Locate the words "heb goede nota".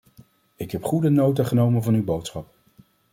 0.71-1.43